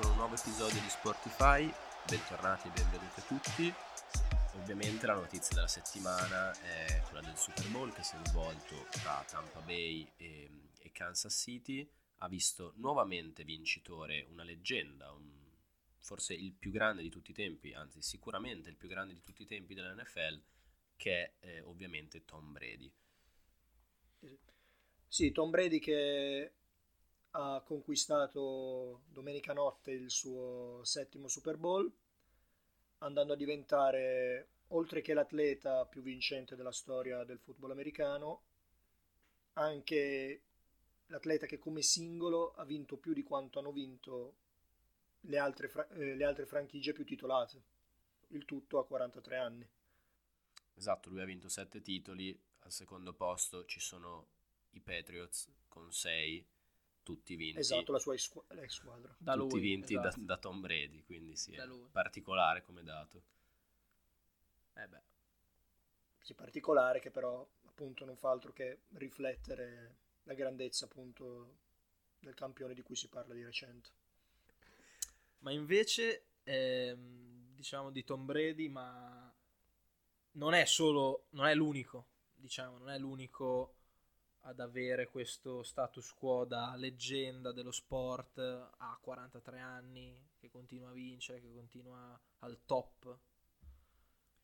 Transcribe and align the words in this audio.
con 0.00 0.10
un 0.10 0.16
nuovo 0.16 0.36
episodio 0.36 0.80
di 0.80 0.88
Sportify. 0.88 1.68
Bentornati 2.06 2.68
e 2.68 2.70
benvenuti 2.70 3.18
a 3.18 3.22
tutti. 3.22 3.74
Ovviamente 4.54 5.06
la 5.06 5.14
notizia 5.14 5.56
della 5.56 5.66
settimana 5.66 6.52
è 6.60 7.02
quella 7.08 7.20
del 7.20 7.36
Super 7.36 7.66
Bowl 7.70 7.92
che 7.92 8.04
si 8.04 8.14
è 8.14 8.18
svolto 8.28 8.86
tra 8.90 9.24
Tampa 9.28 9.58
Bay 9.58 10.08
e, 10.16 10.50
e 10.78 10.92
Kansas 10.92 11.34
City. 11.34 11.88
Ha 12.18 12.28
visto 12.28 12.74
nuovamente 12.76 13.42
vincitore 13.42 14.24
una 14.30 14.44
leggenda, 14.44 15.10
un- 15.10 15.50
forse 15.98 16.32
il 16.32 16.52
più 16.52 16.70
grande 16.70 17.02
di 17.02 17.10
tutti 17.10 17.32
i 17.32 17.34
tempi, 17.34 17.72
anzi 17.72 18.00
sicuramente 18.00 18.68
il 18.68 18.76
più 18.76 18.88
grande 18.88 19.14
di 19.14 19.20
tutti 19.20 19.42
i 19.42 19.46
tempi 19.46 19.74
dell'NFL, 19.74 20.40
che 20.94 21.22
è 21.22 21.32
eh, 21.40 21.60
ovviamente 21.62 22.24
Tom 22.24 22.52
Brady. 22.52 22.92
Sì, 25.08 25.32
Tom 25.32 25.50
Brady 25.50 25.80
che 25.80 26.57
ha 27.40 27.62
conquistato 27.64 29.02
domenica 29.06 29.52
notte 29.52 29.92
il 29.92 30.10
suo 30.10 30.80
settimo 30.82 31.28
Super 31.28 31.56
Bowl, 31.56 31.90
andando 32.98 33.32
a 33.32 33.36
diventare, 33.36 34.48
oltre 34.68 35.02
che 35.02 35.14
l'atleta 35.14 35.86
più 35.86 36.02
vincente 36.02 36.56
della 36.56 36.72
storia 36.72 37.22
del 37.22 37.38
football 37.38 37.70
americano, 37.70 38.42
anche 39.52 40.42
l'atleta 41.06 41.46
che 41.46 41.58
come 41.58 41.80
singolo 41.80 42.54
ha 42.56 42.64
vinto 42.64 42.96
più 42.96 43.12
di 43.12 43.22
quanto 43.22 43.60
hanno 43.60 43.72
vinto 43.72 44.34
le 45.20 45.38
altre, 45.38 45.68
fra- 45.68 45.88
eh, 45.90 46.16
le 46.16 46.24
altre 46.24 46.44
franchigie 46.44 46.92
più 46.92 47.04
titolate, 47.04 47.62
il 48.28 48.44
tutto 48.44 48.80
a 48.80 48.86
43 48.86 49.36
anni. 49.36 49.68
Esatto, 50.74 51.08
lui 51.08 51.20
ha 51.20 51.24
vinto 51.24 51.48
sette 51.48 51.80
titoli, 51.82 52.36
al 52.60 52.72
secondo 52.72 53.12
posto 53.12 53.64
ci 53.64 53.78
sono 53.78 54.26
i 54.70 54.80
Patriots 54.80 55.48
con 55.68 55.92
sei, 55.92 56.44
tutti 57.08 57.36
vinti, 57.36 57.58
Esatto, 57.60 57.90
la 57.92 57.98
sua 57.98 58.12
ex 58.12 58.24
squa- 58.24 58.44
ex 58.48 58.70
squadra. 58.74 59.14
Da 59.16 59.32
tutti 59.32 59.54
lui, 59.54 59.60
vinti 59.60 59.94
da, 59.94 60.08
esatto. 60.08 60.24
da 60.24 60.36
Tom 60.36 60.60
Brady, 60.60 61.02
quindi 61.04 61.36
sì, 61.36 61.52
è 61.54 61.56
Da 61.56 61.66
particolare 61.90 62.62
come 62.62 62.82
dato. 62.82 63.22
Eh 64.74 64.86
beh, 64.88 65.02
sì, 66.20 66.34
particolare 66.34 67.00
che 67.00 67.10
però 67.10 67.46
appunto 67.66 68.04
non 68.04 68.16
fa 68.16 68.30
altro 68.30 68.52
che 68.52 68.82
riflettere 68.94 69.96
la 70.24 70.34
grandezza 70.34 70.84
appunto 70.84 71.56
del 72.20 72.34
campione 72.34 72.74
di 72.74 72.82
cui 72.82 72.94
si 72.96 73.08
parla 73.08 73.32
di 73.34 73.42
recente. 73.42 73.90
ma 75.40 75.50
invece 75.52 76.26
ehm, 76.44 77.54
diciamo 77.54 77.90
di 77.90 78.04
Tom 78.04 78.24
Brady, 78.24 78.68
ma 78.68 79.32
non 80.32 80.54
è 80.54 80.64
solo, 80.64 81.26
non 81.30 81.46
è 81.46 81.54
l'unico, 81.54 82.06
diciamo, 82.34 82.78
non 82.78 82.90
è 82.90 82.98
l'unico 82.98 83.77
ad 84.42 84.60
avere 84.60 85.08
questo 85.08 85.62
status 85.62 86.12
quo 86.14 86.44
da 86.44 86.74
leggenda 86.76 87.52
dello 87.52 87.70
sport 87.70 88.38
a 88.38 88.98
43 89.00 89.58
anni, 89.58 90.28
che 90.38 90.48
continua 90.50 90.90
a 90.90 90.92
vincere, 90.92 91.40
che 91.40 91.52
continua 91.52 92.18
al 92.40 92.58
top. 92.64 93.18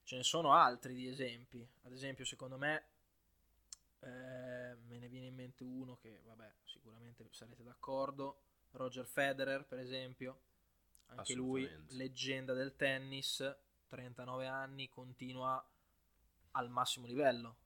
Ce 0.02 0.16
ne 0.16 0.22
sono 0.22 0.52
altri 0.52 0.94
di 0.94 1.08
esempi. 1.08 1.66
Ad 1.82 1.92
esempio, 1.92 2.24
secondo 2.24 2.58
me, 2.58 2.84
eh, 4.00 4.76
me 4.86 4.98
ne 4.98 5.08
viene 5.08 5.26
in 5.26 5.34
mente 5.34 5.64
uno 5.64 5.96
che, 5.96 6.20
vabbè, 6.24 6.52
sicuramente 6.64 7.26
sarete 7.30 7.62
d'accordo. 7.62 8.40
Roger 8.72 9.06
Federer, 9.06 9.64
per 9.64 9.78
esempio, 9.78 10.40
anche 11.06 11.34
lui, 11.34 11.68
leggenda 11.90 12.52
del 12.52 12.76
tennis, 12.76 13.56
39 13.88 14.46
anni, 14.46 14.88
continua 14.88 15.64
al 16.52 16.68
massimo 16.68 17.06
livello. 17.06 17.56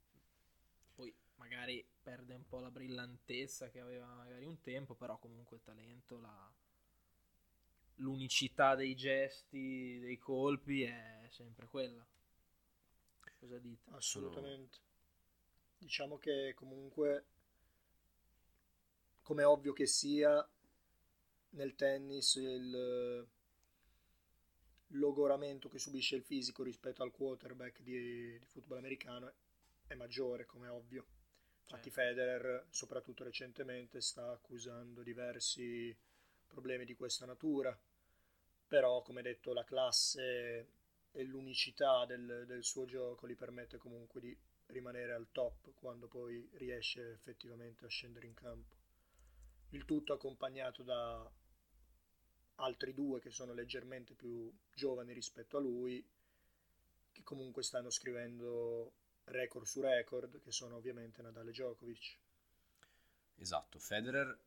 Poi 0.94 1.12
magari 1.36 1.84
perde 2.08 2.32
un 2.32 2.46
po' 2.48 2.58
la 2.58 2.70
brillantezza 2.70 3.68
che 3.68 3.80
aveva 3.80 4.06
magari 4.14 4.46
un 4.46 4.62
tempo, 4.62 4.94
però 4.94 5.18
comunque 5.18 5.58
il 5.58 5.62
talento, 5.62 6.18
la- 6.18 6.50
l'unicità 7.96 8.74
dei 8.74 8.94
gesti, 8.94 9.98
dei 9.98 10.16
colpi 10.16 10.84
è 10.84 11.26
sempre 11.28 11.66
quella. 11.66 12.06
Cosa 13.38 13.58
dite? 13.58 13.90
Assolutamente. 13.90 14.78
Diciamo 15.76 16.16
che 16.16 16.54
comunque, 16.54 17.26
come 19.20 19.44
ovvio 19.44 19.74
che 19.74 19.86
sia, 19.86 20.48
nel 21.50 21.74
tennis 21.74 22.36
il 22.36 23.28
logoramento 24.92 25.68
che 25.68 25.78
subisce 25.78 26.16
il 26.16 26.22
fisico 26.22 26.62
rispetto 26.62 27.02
al 27.02 27.10
quarterback 27.10 27.82
di, 27.82 28.38
di 28.38 28.46
football 28.46 28.78
americano 28.78 29.30
è 29.86 29.94
maggiore, 29.94 30.46
come 30.46 30.68
ovvio. 30.68 31.17
Infatti. 31.70 31.90
Federer, 31.90 32.66
soprattutto 32.70 33.24
recentemente, 33.24 34.00
sta 34.00 34.30
accusando 34.30 35.02
diversi 35.02 35.94
problemi 36.46 36.86
di 36.86 36.94
questa 36.94 37.26
natura, 37.26 37.78
però 38.66 39.02
come 39.02 39.20
detto 39.20 39.52
la 39.52 39.64
classe 39.64 40.68
e 41.12 41.24
l'unicità 41.24 42.06
del, 42.06 42.44
del 42.46 42.64
suo 42.64 42.86
gioco 42.86 43.28
gli 43.28 43.36
permette 43.36 43.76
comunque 43.76 44.20
di 44.20 44.36
rimanere 44.66 45.12
al 45.12 45.28
top 45.30 45.74
quando 45.74 46.08
poi 46.08 46.48
riesce 46.54 47.12
effettivamente 47.12 47.84
a 47.84 47.88
scendere 47.88 48.26
in 48.26 48.34
campo. 48.34 48.76
Il 49.70 49.84
tutto 49.84 50.14
accompagnato 50.14 50.82
da 50.82 51.30
altri 52.56 52.94
due 52.94 53.20
che 53.20 53.30
sono 53.30 53.52
leggermente 53.52 54.14
più 54.14 54.50
giovani 54.72 55.12
rispetto 55.12 55.58
a 55.58 55.60
lui, 55.60 56.02
che 57.12 57.22
comunque 57.22 57.62
stanno 57.62 57.90
scrivendo 57.90 58.92
record 59.30 59.64
su 59.66 59.80
record, 59.80 60.40
che 60.40 60.52
sono 60.52 60.76
ovviamente 60.76 61.22
Nadal 61.22 61.48
e 61.48 61.50
Djokovic. 61.50 62.16
Esatto, 63.36 63.78
Federer 63.78 64.38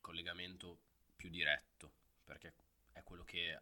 collegamento 0.00 0.78
più 1.16 1.28
diretto, 1.28 1.92
perché 2.24 2.54
è 2.92 3.02
quello 3.02 3.24
che 3.24 3.60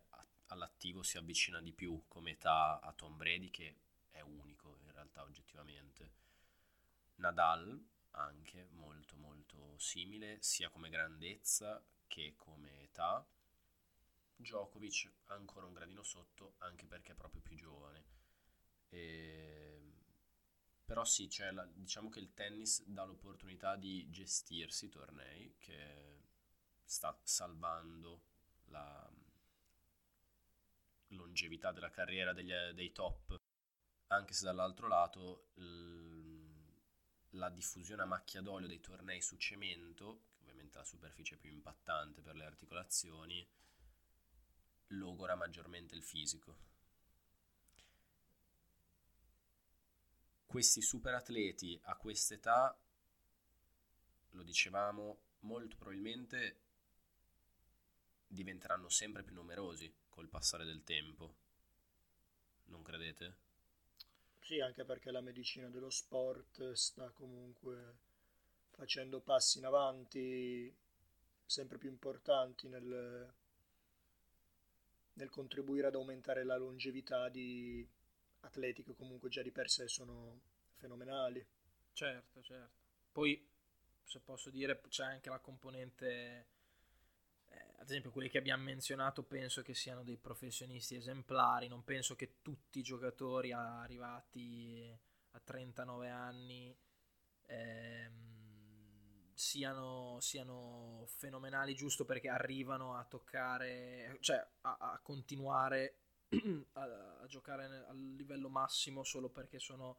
all'attivo 0.48 1.02
si 1.02 1.18
avvicina 1.18 1.60
di 1.60 1.72
più 1.72 2.02
come 2.06 2.32
età 2.32 2.78
a 2.80 2.92
Tom 2.92 3.16
Brady, 3.16 3.50
che 3.50 3.74
è 4.12 4.20
unico 4.20 4.76
in 4.84 4.92
realtà 4.92 5.22
oggettivamente. 5.22 6.10
Nadal 7.16 7.82
anche 8.12 8.68
molto 8.72 9.16
molto 9.16 9.74
simile, 9.78 10.38
sia 10.40 10.68
come 10.68 10.88
grandezza 10.88 11.82
che 12.06 12.34
come 12.36 12.82
età. 12.82 13.24
Djokovic 14.36 15.10
ancora 15.26 15.66
un 15.66 15.72
gradino 15.72 16.02
sotto, 16.02 16.54
anche 16.58 16.86
perché 16.86 17.12
è 17.12 17.14
proprio 17.14 17.40
più 17.42 17.56
giovane. 17.56 18.04
E- 18.90 19.75
Però 20.86 21.04
sì, 21.04 21.28
cioè, 21.28 21.50
la- 21.50 21.68
diciamo 21.70 22.08
che 22.08 22.18
il 22.20 22.32
tennis 22.32 22.82
dà 22.86 23.04
l'opportunità 23.04 23.76
di 23.76 24.08
gestirsi 24.10 24.86
i 24.86 24.88
tornei, 24.88 25.54
che 25.58 26.22
sta 26.84 27.18
salvando 27.24 28.22
la 28.66 29.10
longevità 31.08 31.72
della 31.72 31.90
carriera 31.90 32.32
degli- 32.32 32.72
dei 32.74 32.92
top, 32.92 33.36
anche 34.08 34.34
se 34.34 34.44
dall'altro 34.44 34.88
lato 34.88 35.48
l- 35.54 36.44
la 37.30 37.48
diffusione 37.50 38.02
a 38.02 38.06
macchia 38.06 38.40
d'olio 38.42 38.68
dei 38.68 38.80
tornei 38.80 39.20
su 39.20 39.36
cemento, 39.36 40.22
che 40.36 40.42
ovviamente 40.44 40.76
è 40.76 40.80
la 40.80 40.86
superficie 40.86 41.36
più 41.36 41.50
impattante 41.50 42.22
per 42.22 42.36
le 42.36 42.44
articolazioni, 42.44 43.46
logora 44.88 45.36
maggiormente 45.36 45.94
il 45.94 46.02
fisico. 46.02 46.56
Questi 50.46 50.80
super 50.80 51.14
atleti 51.14 51.78
a 51.84 51.96
quest'età, 51.96 52.76
lo 54.30 54.42
dicevamo, 54.42 55.18
molto 55.40 55.76
probabilmente 55.76 56.60
diventeranno 58.26 58.88
sempre 58.88 59.22
più 59.22 59.34
numerosi 59.34 59.92
col 60.08 60.28
passare 60.28 60.64
del 60.64 60.82
tempo. 60.82 61.34
Non, 62.66 62.82
atlete? 62.82 63.36
Sì, 64.40 64.60
anche 64.60 64.84
perché 64.84 65.10
la 65.10 65.20
medicina 65.20 65.68
dello 65.68 65.90
sport 65.90 66.72
sta 66.72 67.10
comunque 67.10 67.96
facendo 68.70 69.20
passi 69.20 69.58
in 69.58 69.64
avanti 69.64 70.72
sempre 71.44 71.78
più 71.78 71.88
importanti 71.88 72.68
nel, 72.68 73.32
nel 75.14 75.30
contribuire 75.30 75.88
ad 75.88 75.94
aumentare 75.94 76.44
la 76.44 76.56
longevità 76.56 77.28
di 77.28 77.86
atleti 78.46 78.82
che 78.82 78.94
comunque 78.94 79.28
già 79.28 79.42
di 79.42 79.50
per 79.50 79.68
sé 79.68 79.88
sono 79.88 80.40
fenomenali. 80.76 81.44
Certo, 81.92 82.42
certo. 82.42 82.84
Poi, 83.12 83.48
se 84.04 84.20
posso 84.20 84.50
dire, 84.50 84.80
c'è 84.88 85.04
anche 85.04 85.30
la 85.30 85.38
componente, 85.38 86.46
eh, 87.48 87.74
ad 87.78 87.88
esempio 87.88 88.10
quelli 88.10 88.28
che 88.28 88.38
abbiamo 88.38 88.64
menzionato, 88.64 89.22
penso 89.22 89.62
che 89.62 89.74
siano 89.74 90.02
dei 90.02 90.16
professionisti 90.16 90.96
esemplari, 90.96 91.68
non 91.68 91.84
penso 91.84 92.14
che 92.14 92.42
tutti 92.42 92.78
i 92.78 92.82
giocatori 92.82 93.52
arrivati 93.52 94.94
a 95.32 95.40
39 95.40 96.08
anni 96.08 96.76
ehm, 97.46 99.32
siano, 99.32 100.18
siano, 100.20 101.04
fenomenali 101.08 101.74
giusto 101.74 102.04
perché 102.04 102.28
arrivano 102.28 102.96
a 102.96 103.04
toccare, 103.04 104.16
cioè 104.20 104.46
a, 104.62 104.76
a 104.78 105.00
continuare 105.02 106.05
a, 106.72 107.18
a 107.20 107.26
giocare 107.26 107.64
al 107.86 108.14
livello 108.14 108.48
massimo 108.48 109.04
solo 109.04 109.28
perché 109.28 109.58
sono 109.58 109.98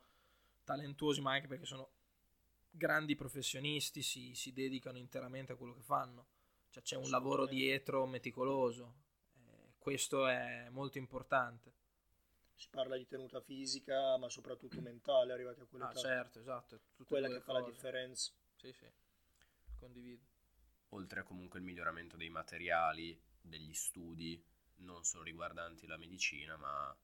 talentuosi, 0.64 1.22
ma 1.22 1.34
anche 1.34 1.48
perché 1.48 1.66
sono 1.66 1.92
grandi 2.70 3.16
professionisti, 3.16 4.02
si, 4.02 4.34
si 4.36 4.54
dedicano 4.54 4.98
interamente 4.98 5.54
a 5.54 5.56
quello 5.56 5.74
che 5.74 5.82
fanno. 5.82 6.28
Cioè 6.70 6.84
c'è 6.84 6.96
un 6.96 7.10
lavoro 7.10 7.46
dietro 7.46 8.06
meticoloso. 8.06 8.96
Eh, 9.36 9.74
questo 9.78 10.28
è 10.28 10.68
molto 10.70 10.98
importante. 10.98 11.74
Si 12.54 12.68
parla 12.70 12.98
di 12.98 13.06
tenuta 13.06 13.40
fisica, 13.40 14.18
ma 14.18 14.30
soprattutto 14.30 14.82
mentale, 14.82 15.32
arrivati 15.32 15.62
a 15.62 15.66
quella 15.66 15.90
ah, 15.90 15.94
certo, 15.94 16.40
esatto. 16.40 16.80
Quella 17.06 17.28
che 17.28 17.40
fa 17.40 17.54
la 17.54 17.62
differenza. 17.62 18.32
Sì, 18.56 18.74
sì, 18.74 18.88
condivido. 19.76 20.26
Oltre 20.90 21.20
a 21.20 21.24
comunque 21.24 21.60
il 21.60 21.66
miglioramento 21.66 22.18
dei 22.18 22.30
materiali, 22.30 23.20
degli 23.40 23.74
studi, 23.74 24.44
non 24.78 25.04
solo 25.04 25.24
riguardanti 25.24 25.88
la 25.88 25.98
medicina, 25.98 26.56
ma 26.58 26.96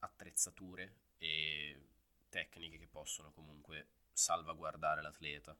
attrezzature 0.00 0.94
e 1.18 1.80
tecniche 2.28 2.78
che 2.78 2.86
possono 2.86 3.32
comunque 3.32 3.88
salvaguardare 4.12 5.02
l'atleta. 5.02 5.56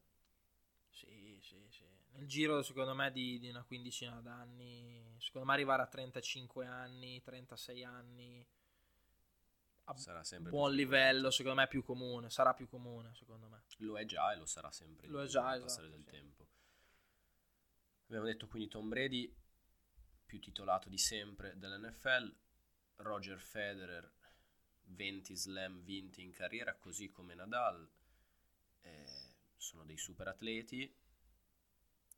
Sì, 0.91 1.39
sì, 1.43 1.67
sì. 1.71 1.85
Nel 2.13 2.27
giro, 2.27 2.63
secondo 2.63 2.95
me, 2.95 3.13
di, 3.13 3.39
di 3.39 3.49
una 3.49 3.63
quindicina 3.63 4.21
d'anni, 4.21 5.17
secondo 5.19 5.47
me 5.47 5.55
arrivare 5.55 5.83
a 5.83 5.87
35 5.87 6.67
anni, 6.67 7.23
36 7.23 7.85
anni, 7.85 8.47
a 9.85 9.97
sarà 9.97 10.23
sempre 10.25 10.51
buon 10.51 10.73
livello, 10.73 11.31
secondo 11.31 11.59
me 11.59 11.65
è 11.65 11.69
più 11.69 11.83
comune, 11.83 12.31
sarà 12.31 12.55
più 12.55 12.69
comune, 12.69 13.15
secondo 13.15 13.49
me. 13.49 13.63
Lo 13.79 13.99
è 13.99 14.05
già 14.05 14.33
e 14.33 14.37
lo 14.37 14.47
sarà 14.47 14.71
sempre 14.71 15.09
lo 15.09 15.23
è 15.23 15.27
già, 15.27 15.51
esatto, 15.51 15.63
passare 15.63 15.89
del 15.89 16.05
sì. 16.05 16.11
tempo. 16.11 16.47
Abbiamo 18.11 18.27
detto 18.27 18.49
quindi 18.49 18.67
Tom 18.67 18.89
Brady, 18.89 19.33
più 20.27 20.41
titolato 20.41 20.89
di 20.89 20.99
sempre 20.99 21.57
dell'NFL, 21.57 22.35
Roger 22.97 23.39
Federer 23.39 24.13
20 24.83 25.37
slam 25.37 25.85
vinti 25.85 26.21
in 26.21 26.33
carriera, 26.33 26.75
così 26.75 27.13
come 27.13 27.37
Nadal. 27.37 27.89
Eh, 28.81 29.35
sono 29.57 29.85
dei 29.85 29.97
super 29.97 30.27
atleti. 30.27 30.93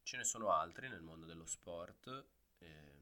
Ce 0.03 0.17
ne 0.17 0.25
sono 0.25 0.51
altri 0.51 0.89
nel 0.89 1.03
mondo 1.03 1.27
dello 1.27 1.45
sport. 1.45 2.25
Eh, 2.57 3.01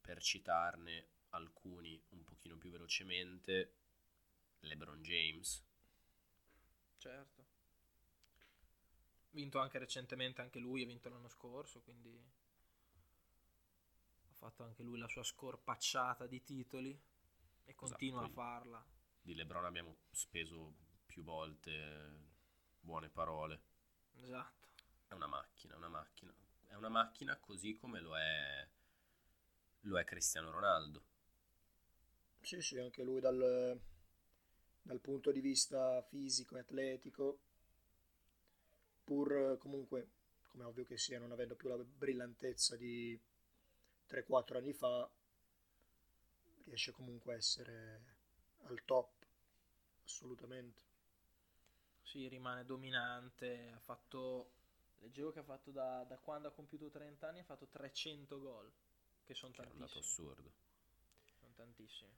per 0.00 0.20
citarne 0.20 1.06
alcuni 1.28 2.02
un 2.08 2.24
pochino 2.24 2.56
più 2.56 2.72
velocemente, 2.72 3.74
LeBron 4.62 5.00
James. 5.00 5.64
Certo. 6.96 7.37
Vinto 9.30 9.58
anche 9.58 9.78
recentemente 9.78 10.40
anche 10.40 10.58
lui, 10.58 10.82
ha 10.82 10.86
vinto 10.86 11.08
l'anno 11.08 11.28
scorso, 11.28 11.80
quindi 11.80 12.16
ha 14.28 14.34
fatto 14.34 14.64
anche 14.64 14.82
lui 14.82 14.98
la 14.98 15.08
sua 15.08 15.22
scorpacciata 15.22 16.26
di 16.26 16.42
titoli. 16.42 16.98
E 17.64 17.74
continua 17.74 18.22
esatto, 18.24 18.40
a 18.40 18.44
farla. 18.44 18.86
Di 19.20 19.34
Lebron 19.34 19.66
abbiamo 19.66 19.96
speso 20.10 20.74
più 21.04 21.22
volte 21.22 22.28
buone 22.80 23.10
parole. 23.10 23.60
Esatto. 24.14 24.68
È 25.06 25.12
una 25.12 25.26
macchina, 25.26 25.76
una 25.76 25.88
macchina. 25.88 26.34
È 26.66 26.74
una 26.74 26.88
macchina 26.88 27.36
così 27.36 27.74
come 27.74 28.00
lo 28.00 28.16
è, 28.16 28.66
lo 29.80 29.98
è 29.98 30.04
Cristiano 30.04 30.50
Ronaldo. 30.50 31.04
Sì, 32.40 32.60
sì, 32.62 32.78
anche 32.78 33.02
lui 33.02 33.20
dal, 33.20 33.78
dal 34.80 35.00
punto 35.00 35.30
di 35.30 35.40
vista 35.40 36.00
fisico 36.02 36.56
e 36.56 36.60
atletico, 36.60 37.40
pur 39.08 39.56
comunque, 39.58 40.10
come 40.48 40.64
ovvio 40.64 40.84
che 40.84 40.98
sia, 40.98 41.18
non 41.18 41.32
avendo 41.32 41.54
più 41.54 41.70
la 41.70 41.78
brillantezza 41.78 42.76
di 42.76 43.18
3-4 44.06 44.56
anni 44.58 44.74
fa, 44.74 45.08
riesce 46.64 46.92
comunque 46.92 47.32
a 47.32 47.36
essere 47.38 48.02
al 48.64 48.84
top, 48.84 49.24
assolutamente. 50.04 50.82
Sì, 52.02 52.28
rimane 52.28 52.66
dominante, 52.66 53.72
ha 53.74 53.78
fatto, 53.78 54.50
leggevo 54.98 55.32
che 55.32 55.38
ha 55.38 55.44
fatto 55.44 55.70
da, 55.70 56.04
da 56.06 56.18
quando 56.18 56.48
ha 56.48 56.52
compiuto 56.52 56.90
30 56.90 57.28
anni, 57.28 57.38
ha 57.38 57.44
fatto 57.44 57.66
300 57.66 58.38
gol, 58.38 58.70
che 59.24 59.32
sono 59.32 59.52
che 59.52 59.62
tantissimi. 59.62 59.80
È 59.80 59.84
un 59.84 59.86
dato 59.86 59.98
assurdo. 60.00 60.52
Sono 61.40 61.52
tantissimi. 61.56 62.12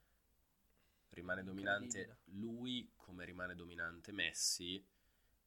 Rimane 1.11 1.45
dominante 1.45 2.19
lui 2.25 2.91
come 2.97 3.25
rimane 3.25 3.55
dominante 3.55 4.11
Messi 4.11 4.85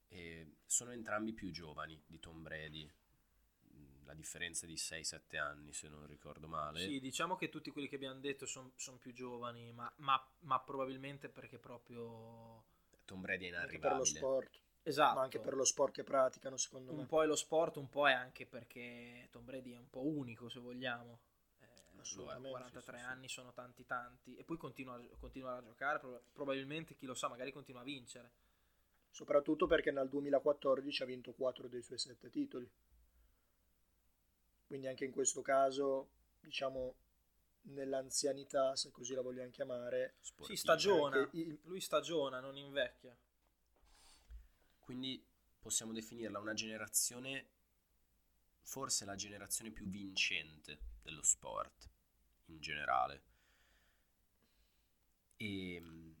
e 0.08 0.56
sono 0.66 0.92
entrambi 0.92 1.32
più 1.32 1.50
giovani 1.50 2.00
di 2.06 2.18
Tom 2.18 2.42
Brady 2.42 2.90
la 4.04 4.14
differenza 4.14 4.66
di 4.66 4.74
6-7 4.74 5.38
anni, 5.38 5.72
se 5.72 5.88
non 5.88 6.06
ricordo 6.06 6.46
male. 6.46 6.80
Sì, 6.80 7.00
diciamo 7.00 7.36
che 7.36 7.48
tutti 7.48 7.70
quelli 7.70 7.88
che 7.88 7.96
abbiamo 7.96 8.20
detto 8.20 8.46
sono 8.46 8.72
son 8.76 8.98
più 8.98 9.12
giovani, 9.12 9.72
ma, 9.72 9.90
ma, 9.96 10.22
ma, 10.40 10.60
probabilmente 10.60 11.28
perché 11.28 11.58
proprio... 11.58 12.64
Tom 13.04 13.20
Brady 13.20 13.46
è 13.46 13.48
inarrivabile. 13.48 13.88
per 13.88 13.96
lo 13.96 14.04
sport. 14.04 14.60
Esatto. 14.82 15.14
Ma 15.14 15.22
anche 15.22 15.40
per 15.40 15.54
lo 15.54 15.64
sport 15.64 15.94
che 15.94 16.04
praticano, 16.04 16.56
secondo 16.56 16.90
un 16.90 16.96
me. 16.96 17.02
Un 17.02 17.08
po' 17.08 17.22
è 17.22 17.26
lo 17.26 17.36
sport, 17.36 17.76
un 17.76 17.88
po' 17.88 18.08
è 18.08 18.12
anche 18.12 18.46
perché 18.46 19.28
Tom 19.30 19.44
Brady 19.44 19.72
è 19.72 19.78
un 19.78 19.88
po' 19.88 20.06
unico, 20.06 20.48
se 20.48 20.60
vogliamo. 20.60 21.20
Eh, 21.60 22.00
Assolutamente. 22.00 22.50
43 22.50 22.96
sì, 22.96 23.02
sì, 23.02 23.10
anni 23.10 23.28
sono 23.28 23.52
tanti 23.52 23.84
tanti. 23.86 24.36
E 24.36 24.44
poi 24.44 24.58
continua, 24.58 25.00
continua 25.18 25.56
a 25.56 25.62
giocare, 25.62 26.00
probabilmente, 26.32 26.94
chi 26.94 27.06
lo 27.06 27.14
sa, 27.14 27.28
magari 27.28 27.52
continua 27.52 27.80
a 27.80 27.84
vincere. 27.84 28.32
Soprattutto 29.14 29.68
perché 29.68 29.92
nel 29.92 30.08
2014 30.08 31.02
ha 31.04 31.06
vinto 31.06 31.32
4 31.34 31.68
dei 31.68 31.82
suoi 31.82 31.98
7 31.98 32.30
titoli 32.30 32.68
quindi 34.66 34.88
anche 34.88 35.04
in 35.04 35.12
questo 35.12 35.40
caso, 35.40 36.10
diciamo, 36.40 36.96
nell'anzianità, 37.66 38.74
se 38.74 38.90
così 38.90 39.14
la 39.14 39.20
vogliamo 39.20 39.50
chiamare, 39.50 40.16
si 40.40 40.56
stagiona, 40.56 41.28
il... 41.32 41.60
lui 41.62 41.80
stagiona, 41.80 42.40
non 42.40 42.56
invecchia. 42.56 43.16
Quindi 44.80 45.24
possiamo 45.60 45.92
definirla 45.92 46.40
una 46.40 46.54
generazione, 46.54 47.50
forse 48.62 49.04
la 49.04 49.14
generazione 49.14 49.70
più 49.70 49.86
vincente 49.86 50.78
dello 51.02 51.22
sport 51.22 51.88
in 52.46 52.58
generale. 52.58 53.22
E 55.36 55.74
ehm, 55.74 56.16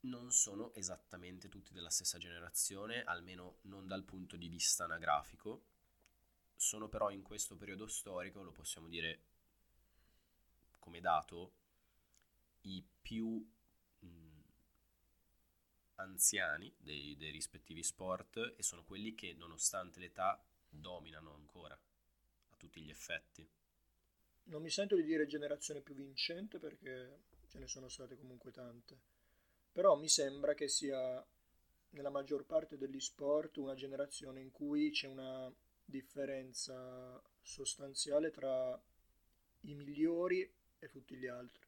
non 0.00 0.30
sono 0.30 0.72
esattamente 0.74 1.48
tutti 1.48 1.72
della 1.72 1.90
stessa 1.90 2.18
generazione, 2.18 3.02
almeno 3.02 3.58
non 3.62 3.86
dal 3.86 4.04
punto 4.04 4.36
di 4.36 4.48
vista 4.48 4.84
anagrafico, 4.84 5.62
sono 6.54 6.88
però 6.88 7.10
in 7.10 7.22
questo 7.22 7.56
periodo 7.56 7.86
storico, 7.86 8.42
lo 8.42 8.52
possiamo 8.52 8.88
dire 8.88 9.20
come 10.78 11.00
dato, 11.00 11.52
i 12.62 12.84
più 13.02 13.46
mh, 14.00 14.40
anziani 15.96 16.72
dei, 16.78 17.16
dei 17.16 17.30
rispettivi 17.30 17.82
sport 17.82 18.54
e 18.56 18.62
sono 18.62 18.84
quelli 18.84 19.14
che 19.14 19.34
nonostante 19.34 20.00
l'età 20.00 20.42
dominano 20.68 21.34
ancora 21.34 21.74
a 21.74 22.56
tutti 22.56 22.80
gli 22.80 22.90
effetti. 22.90 23.46
Non 24.44 24.62
mi 24.62 24.70
sento 24.70 24.96
di 24.96 25.04
dire 25.04 25.26
generazione 25.26 25.80
più 25.80 25.94
vincente 25.94 26.58
perché 26.58 27.24
ce 27.48 27.58
ne 27.58 27.66
sono 27.66 27.88
state 27.88 28.16
comunque 28.16 28.50
tante, 28.50 28.98
però 29.72 29.96
mi 29.96 30.08
sembra 30.08 30.54
che 30.54 30.68
sia 30.68 31.24
nella 31.90 32.10
maggior 32.10 32.44
parte 32.44 32.76
degli 32.76 33.00
sport 33.00 33.56
una 33.56 33.74
generazione 33.74 34.40
in 34.40 34.50
cui 34.50 34.90
c'è 34.90 35.06
una 35.06 35.52
differenza 35.84 37.20
sostanziale 37.40 38.30
tra 38.30 38.80
i 39.62 39.74
migliori 39.74 40.50
e 40.78 40.88
tutti 40.90 41.16
gli 41.16 41.26
altri. 41.26 41.66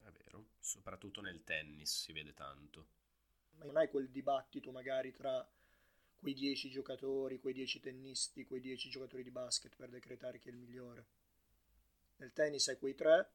È 0.00 0.10
vero, 0.10 0.48
soprattutto 0.58 1.20
nel 1.20 1.42
tennis 1.42 2.02
si 2.02 2.12
vede 2.12 2.34
tanto. 2.34 2.86
Ma 3.56 3.64
non 3.64 3.76
hai 3.76 3.88
quel 3.88 4.10
dibattito 4.10 4.70
magari 4.70 5.12
tra 5.12 5.46
quei 6.18 6.34
dieci 6.34 6.68
giocatori, 6.68 7.38
quei 7.38 7.54
dieci 7.54 7.80
tennisti, 7.80 8.44
quei 8.44 8.60
dieci 8.60 8.88
giocatori 8.90 9.22
di 9.22 9.30
basket 9.30 9.74
per 9.76 9.88
decretare 9.88 10.38
chi 10.38 10.48
è 10.48 10.52
il 10.52 10.58
migliore. 10.58 11.06
Nel 12.16 12.32
tennis 12.32 12.68
hai 12.68 12.78
quei 12.78 12.94
tre 12.94 13.30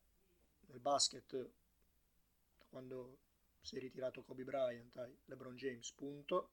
nel 0.68 0.80
basket, 0.80 1.36
da 1.36 2.66
quando 2.70 3.18
si 3.64 3.78
è 3.78 3.80
ritirato 3.80 4.24
Kobe 4.24 4.44
Bryant, 4.44 4.96
hai 4.98 5.18
LeBron 5.26 5.56
James, 5.56 5.92
punto. 5.94 6.50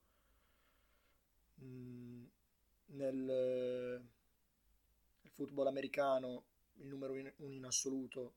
Mm, 1.61 2.25
nel, 2.85 3.15
nel 3.15 4.01
football 5.33 5.67
americano 5.67 6.45
il 6.75 6.87
numero 6.87 7.13
uno 7.13 7.53
in 7.53 7.65
assoluto 7.65 8.33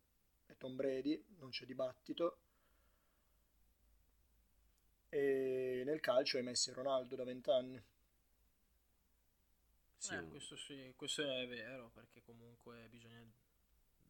è 0.46 0.56
Tom 0.56 0.74
Brady, 0.74 1.24
non 1.38 1.50
c'è 1.50 1.64
dibattito. 1.64 2.38
E 5.08 5.82
nel 5.86 6.00
calcio 6.00 6.38
è 6.38 6.42
Messi 6.42 6.72
Ronaldo 6.72 7.14
da 7.14 7.24
20 7.24 7.50
anni. 7.50 7.82
Sì, 9.96 10.14
eh, 10.14 10.28
questo, 10.28 10.56
sì, 10.56 10.92
questo 10.96 11.22
è 11.22 11.46
vero, 11.46 11.90
perché 11.94 12.20
comunque 12.22 12.88
bisogna 12.90 13.24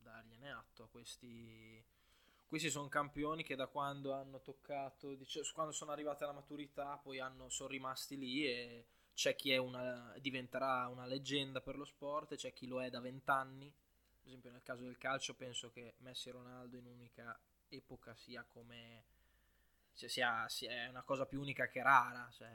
dargliene 0.03 0.51
atto 0.51 0.85
a 0.85 0.89
questi 0.89 1.85
questi 2.55 2.71
sono 2.71 2.87
campioni 2.87 3.43
che 3.43 3.57
da 3.57 3.67
quando 3.67 4.13
hanno 4.13 4.41
toccato, 4.41 5.13
dice, 5.15 5.43
quando 5.53 5.73
sono 5.73 5.91
arrivati 5.91 6.23
alla 6.23 6.35
maturità, 6.35 6.97
poi 7.03 7.19
hanno, 7.19 7.49
sono 7.49 7.69
rimasti 7.69 8.17
lì 8.17 8.47
e 8.47 8.85
c'è 9.13 9.35
chi 9.35 9.57
una, 9.57 10.15
diventerà 10.21 10.87
una 10.87 11.05
leggenda 11.05 11.61
per 11.61 11.77
lo 11.77 11.85
sport 11.85 12.37
c'è 12.37 12.53
chi 12.53 12.69
lo 12.69 12.81
è 12.81 12.91
da 12.91 13.01
vent'anni. 13.01 13.67
Ad 13.67 14.27
esempio 14.29 14.53
nel 14.53 14.63
caso 14.63 14.85
del 14.85 14.99
calcio 14.99 15.35
penso 15.35 15.73
che 15.73 15.95
Messi 15.99 16.29
e 16.29 16.33
Ronaldo 16.33 16.77
in 16.77 16.87
un'unica 16.87 17.37
epoca 17.71 18.15
sia 18.15 18.45
come... 18.49 19.03
Cioè 19.97 20.09
sia, 20.09 20.49
sia 20.49 20.89
una 20.89 21.03
cosa 21.03 21.27
più 21.27 21.41
unica 21.41 21.67
che 21.67 21.83
rara. 21.83 22.31
Cioè, 22.31 22.49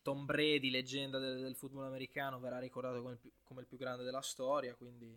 Tom 0.00 0.24
Brady, 0.24 0.70
leggenda 0.70 1.18
del, 1.18 1.38
del, 1.42 1.54
football 1.54 1.84
americano, 1.84 2.40
verrà 2.40 2.58
ricordato 2.58 3.02
come 3.02 3.12
il, 3.12 3.18
più, 3.18 3.30
come 3.42 3.60
il 3.60 3.66
più 3.66 3.76
grande 3.76 4.04
della 4.04 4.22
storia, 4.22 4.74
quindi 4.74 5.14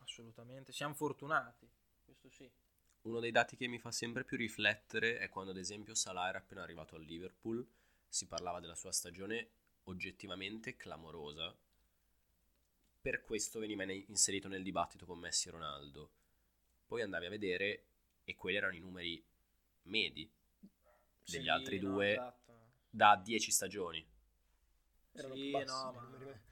assolutamente 0.00 0.70
siamo 0.70 0.92
fortunati 0.92 1.76
questo 2.08 2.30
sì. 2.30 2.50
Uno 3.02 3.20
dei 3.20 3.30
dati 3.30 3.56
che 3.56 3.66
mi 3.66 3.78
fa 3.78 3.92
sempre 3.92 4.24
più 4.24 4.38
riflettere 4.38 5.18
è 5.18 5.28
quando 5.28 5.50
ad 5.50 5.58
esempio 5.58 5.94
Salah 5.94 6.28
era 6.28 6.38
appena 6.38 6.62
arrivato 6.62 6.96
al 6.96 7.02
Liverpool, 7.02 7.66
si 8.08 8.26
parlava 8.26 8.60
della 8.60 8.74
sua 8.74 8.92
stagione 8.92 9.50
oggettivamente 9.84 10.76
clamorosa, 10.76 11.54
per 13.00 13.22
questo 13.22 13.58
veniva 13.58 13.84
inserito 13.84 14.48
nel 14.48 14.62
dibattito 14.62 15.06
con 15.06 15.18
Messi 15.18 15.48
e 15.48 15.50
Ronaldo. 15.50 16.10
Poi 16.86 17.02
andavi 17.02 17.26
a 17.26 17.30
vedere 17.30 17.84
e 18.24 18.34
quelli 18.34 18.56
erano 18.56 18.74
i 18.74 18.80
numeri 18.80 19.22
medi 19.82 20.28
degli 21.24 21.42
sì, 21.42 21.48
altri 21.48 21.78
no, 21.78 21.90
due 21.90 22.12
esatto. 22.12 22.52
da 22.90 23.20
10 23.22 23.50
stagioni. 23.50 24.06
Erano 25.12 25.34
sì, 25.34 25.50
no, 25.50 25.58
ma, 25.58 25.90
ma 25.92 26.16
esatto. 26.16 26.47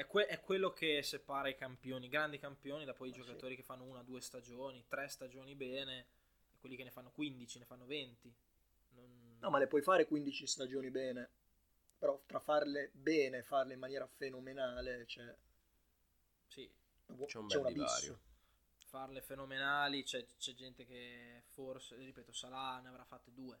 È, 0.00 0.06
que- 0.06 0.24
è, 0.24 0.40
quello 0.40 0.72
che 0.72 1.02
separa 1.02 1.50
i 1.50 1.54
campioni, 1.54 2.06
i 2.06 2.08
grandi 2.08 2.38
campioni, 2.38 2.86
da 2.86 2.94
poi 2.94 3.10
i 3.10 3.12
giocatori 3.12 3.50
sì. 3.50 3.60
che 3.60 3.66
fanno 3.66 3.84
una, 3.84 4.02
due 4.02 4.22
stagioni, 4.22 4.82
tre 4.88 5.08
stagioni 5.08 5.54
bene, 5.54 6.06
e 6.54 6.58
quelli 6.58 6.74
che 6.74 6.84
ne 6.84 6.90
fanno 6.90 7.10
15, 7.10 7.58
ne 7.58 7.64
fanno 7.66 7.84
20. 7.84 8.34
Non... 8.92 9.36
No, 9.40 9.50
ma 9.50 9.58
le 9.58 9.66
puoi 9.66 9.82
fare 9.82 10.06
15 10.06 10.46
stagioni 10.46 10.88
bene, 10.90 11.28
però 11.98 12.18
tra 12.24 12.40
farle 12.40 12.88
bene 12.94 13.38
e 13.38 13.42
farle 13.42 13.74
in 13.74 13.78
maniera 13.78 14.06
fenomenale 14.06 15.04
c'è, 15.04 15.36
sì. 16.46 16.66
c'è 17.26 17.36
un 17.36 17.46
c'è 17.46 17.60
bel 17.60 17.72
divario. 17.74 18.20
Farle 18.86 19.20
fenomenali, 19.20 20.02
c'è, 20.02 20.24
c'è 20.38 20.54
gente 20.54 20.86
che 20.86 21.42
forse, 21.44 21.96
ripeto, 21.96 22.32
Salah 22.32 22.80
ne 22.80 22.88
avrà 22.88 23.04
fatte 23.04 23.34
due 23.34 23.58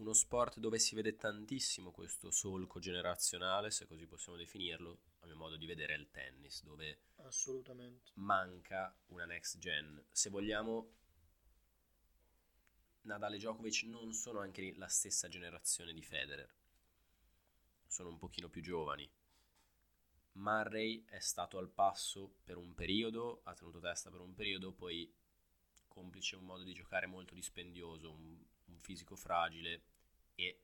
uno 0.00 0.12
sport 0.14 0.58
dove 0.58 0.78
si 0.78 0.94
vede 0.94 1.16
tantissimo 1.16 1.90
questo 1.90 2.30
solco 2.30 2.78
generazionale, 2.78 3.70
se 3.70 3.86
così 3.86 4.06
possiamo 4.06 4.38
definirlo, 4.38 4.98
a 5.20 5.26
mio 5.26 5.36
modo 5.36 5.56
di 5.56 5.66
vedere 5.66 5.94
è 5.94 5.98
il 5.98 6.10
tennis, 6.10 6.62
dove 6.64 7.00
assolutamente 7.16 8.10
manca 8.14 8.94
una 9.08 9.26
next 9.26 9.58
gen. 9.58 10.02
Se 10.10 10.30
vogliamo 10.30 10.92
Nadal 13.02 13.34
e 13.34 13.36
Djokovic 13.36 13.82
non 13.84 14.12
sono 14.12 14.40
anche 14.40 14.74
la 14.76 14.88
stessa 14.88 15.28
generazione 15.28 15.92
di 15.92 16.02
Federer. 16.02 16.50
Sono 17.86 18.08
un 18.08 18.18
pochino 18.18 18.48
più 18.48 18.62
giovani. 18.62 19.08
Murray 20.32 21.04
è 21.06 21.18
stato 21.18 21.58
al 21.58 21.68
passo 21.68 22.36
per 22.44 22.56
un 22.56 22.72
periodo, 22.72 23.40
ha 23.44 23.52
tenuto 23.52 23.80
testa 23.80 24.10
per 24.10 24.20
un 24.20 24.32
periodo, 24.32 24.72
poi 24.72 25.12
complice 25.88 26.36
un 26.36 26.44
modo 26.44 26.62
di 26.62 26.72
giocare 26.72 27.06
molto 27.06 27.34
dispendioso, 27.34 28.12
un, 28.12 28.38
un 28.66 28.78
fisico 28.78 29.16
fragile 29.16 29.89
e 30.46 30.58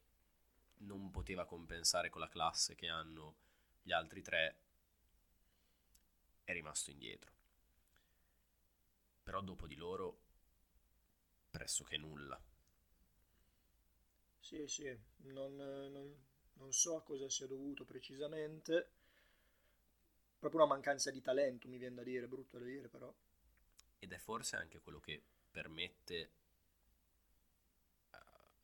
non 0.78 1.10
poteva 1.10 1.44
compensare 1.46 2.10
con 2.10 2.20
la 2.20 2.28
classe 2.28 2.74
che 2.74 2.88
hanno 2.88 3.36
gli 3.82 3.92
altri 3.92 4.22
tre, 4.22 4.56
è 6.44 6.52
rimasto 6.52 6.90
indietro. 6.90 7.32
Però 9.22 9.40
dopo 9.40 9.66
di 9.66 9.74
loro 9.74 10.18
pressoché 11.50 11.96
nulla. 11.96 12.40
Sì, 14.40 14.66
sì, 14.68 14.96
non, 15.24 15.56
non, 15.56 16.14
non 16.54 16.72
so 16.72 16.96
a 16.96 17.02
cosa 17.02 17.28
sia 17.28 17.46
dovuto 17.46 17.84
precisamente. 17.84 18.90
Proprio 20.38 20.62
una 20.62 20.72
mancanza 20.72 21.10
di 21.10 21.20
talento, 21.20 21.68
mi 21.68 21.78
viene 21.78 21.96
da 21.96 22.02
dire, 22.02 22.28
brutto 22.28 22.58
da 22.58 22.64
dire 22.64 22.88
però. 22.88 23.12
Ed 23.98 24.12
è 24.12 24.18
forse 24.18 24.56
anche 24.56 24.80
quello 24.80 25.00
che 25.00 25.22
permette 25.50 26.30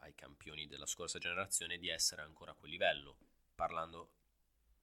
ai 0.03 0.15
campioni 0.15 0.69
della 0.69 0.87
scorsa 0.87 1.19
generazione 1.19 1.79
di 1.79 1.89
essere 1.89 2.23
ancora 2.23 2.53
a 2.53 2.55
quel 2.55 2.71
livello, 2.71 3.17
parlando 3.55 4.13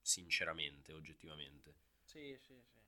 sinceramente, 0.02 0.92
oggettivamente. 0.92 1.74
Sì, 2.04 2.36
sì, 2.38 2.54
sì. 2.62 2.78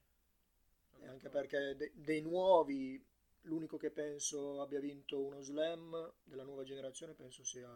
E 1.01 1.07
anche 1.07 1.29
perché 1.29 1.77
de- 1.77 1.93
dei 1.95 2.23
nuovi, 2.23 3.03
l'unico 3.43 3.77
che 3.77 3.91
penso 3.91 4.61
abbia 4.63 4.81
vinto 4.81 5.21
uno 5.21 5.43
slam 5.43 6.13
della 6.23 6.45
nuova 6.45 6.65
generazione 6.65 7.13
penso 7.15 7.45
sia 7.45 7.69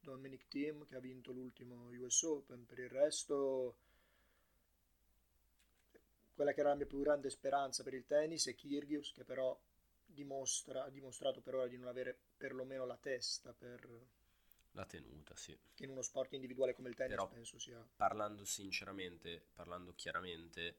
Dominic 0.00 0.46
Thiem 0.48 0.84
che 0.84 0.96
ha 0.96 1.00
vinto 1.00 1.32
l'ultimo 1.32 1.88
US 1.90 2.22
Open. 2.24 2.66
Per 2.66 2.78
il 2.78 2.90
resto, 2.90 3.76
quella 6.34 6.52
che 6.52 6.60
era 6.60 6.68
la 6.68 6.74
mia 6.76 6.86
più 6.86 7.00
grande 7.00 7.30
speranza 7.30 7.82
per 7.82 7.94
il 7.94 8.06
tennis 8.06 8.46
è 8.46 8.54
Kyrgios, 8.54 9.12
che 9.12 9.24
però 9.24 9.58
dimostra, 10.04 10.84
ha 10.84 10.90
dimostrato 10.90 11.40
per 11.40 11.54
ora 11.56 11.66
di 11.66 11.76
non 11.78 11.88
avere 11.88 12.18
perlomeno 12.36 12.84
la 12.84 12.96
testa 12.96 13.52
per... 13.52 13.88
La 14.72 14.84
tenuta, 14.84 15.34
sì. 15.34 15.58
Che 15.74 15.84
in 15.84 15.90
uno 15.90 16.02
sport 16.02 16.34
individuale 16.34 16.74
come 16.74 16.90
il 16.90 16.94
tennis 16.94 17.14
Però, 17.14 17.28
penso 17.28 17.58
sia... 17.58 17.82
Parlando 17.96 18.44
sinceramente, 18.44 19.46
parlando 19.54 19.94
chiaramente, 19.94 20.76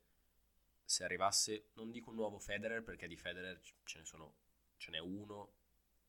se 0.85 1.03
arrivasse, 1.03 1.69
non 1.73 1.91
dico 1.91 2.11
un 2.11 2.15
nuovo 2.15 2.39
Federer 2.39 2.83
perché 2.83 3.07
di 3.07 3.17
Federer 3.17 3.59
ce 3.83 3.97
ne 3.99 4.05
sono, 4.05 4.33
ce 4.77 4.91
n'è 4.91 4.99
uno 4.99 5.51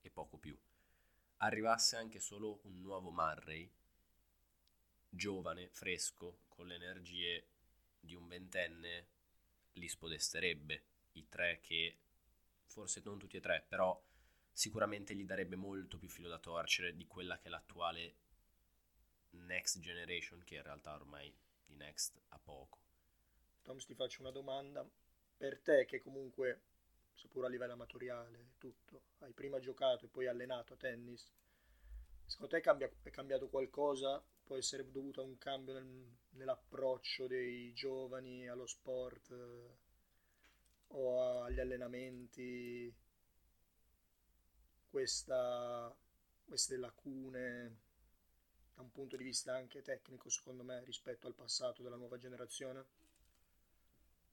e 0.02 0.10
poco 0.10 0.36
più. 0.36 0.56
Arrivasse 1.38 1.96
anche 1.96 2.20
solo 2.20 2.60
un 2.64 2.80
nuovo 2.80 3.10
Murray, 3.10 3.70
giovane, 5.08 5.68
fresco, 5.70 6.40
con 6.48 6.66
le 6.66 6.74
energie 6.74 7.46
di 8.00 8.14
un 8.14 8.28
ventenne, 8.28 9.06
li 9.72 9.88
spodesterebbe. 9.88 10.82
I 11.12 11.28
tre 11.28 11.60
che 11.60 11.96
forse 12.66 13.00
non 13.04 13.18
tutti 13.18 13.36
e 13.36 13.40
tre, 13.40 13.64
però 13.66 14.00
sicuramente 14.58 15.14
gli 15.14 15.24
darebbe 15.24 15.54
molto 15.54 15.98
più 15.98 16.08
filo 16.08 16.28
da 16.28 16.40
torcere 16.40 16.96
di 16.96 17.06
quella 17.06 17.38
che 17.38 17.46
è 17.46 17.48
l'attuale 17.48 18.16
next 19.30 19.78
generation, 19.78 20.42
che 20.42 20.56
in 20.56 20.64
realtà 20.64 20.94
ormai 20.94 21.32
di 21.64 21.76
next 21.76 22.20
ha 22.30 22.40
poco. 22.40 22.80
Tom, 23.62 23.78
ti 23.78 23.94
faccio 23.94 24.22
una 24.22 24.32
domanda. 24.32 24.84
Per 25.36 25.60
te, 25.60 25.84
che 25.84 26.00
comunque, 26.00 26.62
seppur 27.14 27.44
a 27.44 27.48
livello 27.48 27.74
amatoriale, 27.74 28.54
tutto, 28.58 29.02
hai 29.18 29.32
prima 29.32 29.60
giocato 29.60 30.06
e 30.06 30.08
poi 30.08 30.26
allenato 30.26 30.72
a 30.72 30.76
tennis, 30.76 31.30
secondo 32.26 32.56
te 32.56 32.60
cambia, 32.60 32.90
è 33.04 33.10
cambiato 33.10 33.48
qualcosa? 33.48 34.20
Può 34.42 34.56
essere 34.56 34.90
dovuto 34.90 35.20
a 35.20 35.24
un 35.24 35.38
cambio 35.38 35.74
nel, 35.74 36.16
nell'approccio 36.30 37.28
dei 37.28 37.72
giovani 37.74 38.48
allo 38.48 38.66
sport? 38.66 39.30
Eh, 39.30 39.86
o 40.88 41.42
agli 41.42 41.60
allenamenti 41.60 42.92
questa, 44.88 45.94
queste 46.44 46.76
lacune 46.76 47.80
da 48.74 48.82
un 48.82 48.90
punto 48.90 49.16
di 49.16 49.24
vista 49.24 49.54
anche 49.54 49.82
tecnico 49.82 50.28
secondo 50.28 50.62
me 50.62 50.84
rispetto 50.84 51.26
al 51.26 51.34
passato 51.34 51.82
della 51.82 51.96
nuova 51.96 52.18
generazione? 52.18 52.84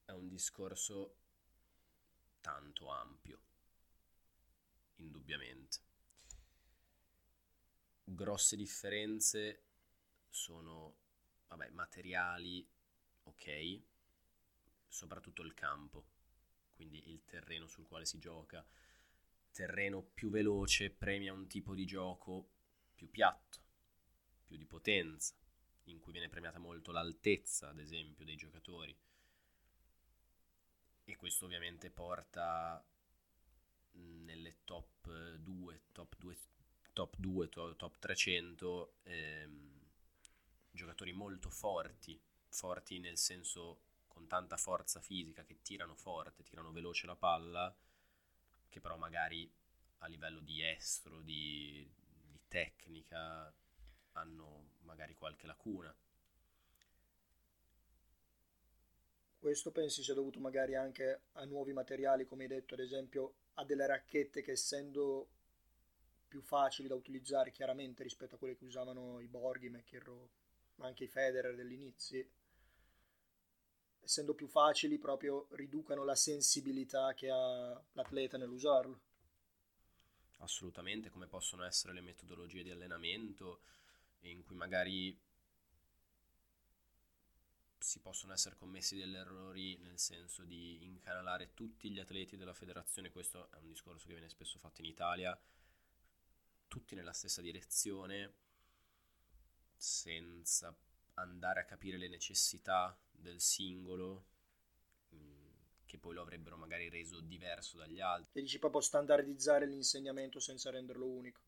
È 0.05 0.11
un 0.11 0.27
discorso 0.27 1.15
tanto 2.41 2.89
ampio, 2.89 3.39
indubbiamente. 4.97 5.79
Grosse 8.03 8.55
differenze 8.55 9.63
sono, 10.29 10.95
vabbè, 11.47 11.69
materiali, 11.69 12.67
ok, 13.23 13.81
soprattutto 14.87 15.41
il 15.41 15.55
campo 15.55 16.13
quindi 16.75 17.09
il 17.09 17.23
terreno 17.25 17.67
sul 17.67 17.87
quale 17.87 18.05
si 18.05 18.19
gioca. 18.19 18.63
Terreno 19.55 20.01
più 20.01 20.29
veloce 20.29 20.89
premia 20.89 21.31
un 21.31 21.47
tipo 21.47 21.73
di 21.73 21.85
gioco 21.85 22.49
più 22.93 23.09
piatto, 23.09 23.59
più 24.43 24.57
di 24.57 24.65
potenza, 24.65 25.33
in 25.85 25.99
cui 26.01 26.11
viene 26.11 26.27
premiata 26.27 26.59
molto 26.59 26.91
l'altezza, 26.91 27.69
ad 27.69 27.79
esempio, 27.79 28.25
dei 28.25 28.35
giocatori. 28.35 28.93
E 31.05 31.15
questo 31.15 31.45
ovviamente 31.45 31.89
porta 31.89 32.85
nelle 33.93 34.57
top 34.65 35.37
2, 35.37 35.81
top 35.93 36.15
2, 36.17 36.37
top, 36.91 37.15
2, 37.15 37.49
top 37.77 37.97
300 37.97 38.95
ehm, 39.03 39.79
giocatori 40.69 41.13
molto 41.13 41.49
forti, 41.49 42.19
forti 42.49 42.99
nel 42.99 43.17
senso 43.17 43.83
con 44.07 44.27
tanta 44.27 44.57
forza 44.57 44.99
fisica 44.99 45.45
che 45.45 45.61
tirano 45.61 45.95
forte, 45.95 46.43
tirano 46.43 46.73
veloce 46.73 47.05
la 47.05 47.15
palla, 47.15 47.73
che 48.75 48.81
però 48.81 48.97
magari 48.97 49.49
a 49.99 50.07
livello 50.07 50.41
di 50.41 50.61
estro, 50.61 51.21
di, 51.21 51.89
di 52.29 52.39
tecnica, 52.49 53.49
hanno 54.11 54.71
magari 54.81 55.15
qualche 55.15 55.47
lacuna. 55.47 55.95
Questo 59.39 59.71
pensi 59.71 60.03
sia 60.03 60.13
dovuto 60.13 60.41
magari 60.41 60.75
anche 60.75 61.21
a 61.33 61.45
nuovi 61.45 61.71
materiali, 61.71 62.25
come 62.25 62.43
hai 62.43 62.49
detto, 62.49 62.73
ad 62.73 62.81
esempio 62.81 63.35
a 63.53 63.63
delle 63.63 63.87
racchette 63.87 64.41
che 64.41 64.51
essendo 64.51 65.29
più 66.27 66.41
facili 66.41 66.89
da 66.89 66.95
utilizzare 66.95 67.51
chiaramente 67.51 68.03
rispetto 68.03 68.35
a 68.35 68.37
quelle 68.37 68.57
che 68.57 68.65
usavano 68.65 69.21
i 69.21 69.27
Borghi, 69.27 69.69
McEnroe, 69.69 70.27
ma 70.75 70.87
anche 70.87 71.05
i 71.05 71.07
Federer 71.07 71.55
dell'inizio, 71.55 72.27
essendo 74.05 74.35
più 74.35 74.47
facili 74.47 74.99
proprio 74.99 75.47
riducano 75.51 76.03
la 76.03 76.15
sensibilità 76.15 77.13
che 77.15 77.29
ha 77.29 77.81
l'atleta 77.93 78.37
nell'usarlo. 78.37 78.99
Assolutamente, 80.37 81.09
come 81.09 81.25
possono 81.25 81.63
essere 81.63 81.91
le 81.93 82.01
metodologie 82.01 82.61
di 82.61 82.69
allenamento 82.69 83.61
in 84.21 84.43
cui 84.43 84.55
magari 84.55 85.17
si 87.79 87.99
possono 87.99 88.33
essere 88.33 88.55
commessi 88.55 88.95
degli 88.95 89.15
errori 89.15 89.77
nel 89.77 89.99
senso 89.99 90.43
di 90.43 90.83
incanalare 90.85 91.53
tutti 91.53 91.89
gli 91.89 91.99
atleti 91.99 92.37
della 92.37 92.53
federazione, 92.53 93.11
questo 93.11 93.51
è 93.51 93.57
un 93.57 93.67
discorso 93.67 94.05
che 94.05 94.13
viene 94.13 94.29
spesso 94.29 94.59
fatto 94.59 94.81
in 94.81 94.87
Italia, 94.87 95.39
tutti 96.67 96.95
nella 96.95 97.13
stessa 97.13 97.41
direzione, 97.41 98.33
senza 99.75 100.75
andare 101.15 101.59
a 101.61 101.65
capire 101.65 101.97
le 101.97 102.07
necessità 102.07 102.97
del 103.19 103.39
singolo, 103.39 104.25
mm, 105.13 105.47
che 105.85 105.97
poi 105.97 106.13
lo 106.13 106.21
avrebbero 106.21 106.57
magari 106.57 106.89
reso 106.89 107.19
diverso 107.19 107.77
dagli 107.77 107.99
altri. 107.99 108.39
E 108.39 108.43
dici 108.43 108.59
proprio 108.59 108.81
standardizzare 108.81 109.65
l'insegnamento 109.65 110.39
senza 110.39 110.69
renderlo 110.69 111.07
unico. 111.07 111.41